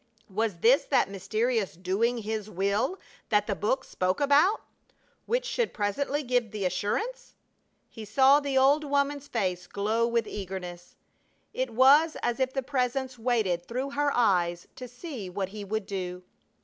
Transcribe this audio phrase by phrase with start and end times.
[0.31, 2.97] Was this that mysterious "doing His will"
[3.29, 4.63] that the Book spoke about,
[5.27, 7.35] which should presently give the assurance?
[7.87, 10.95] He saw the old woman's face glow with eagerness.
[11.53, 15.85] It was as if the Presence waited through her eyes to see what he would
[15.85, 16.23] do.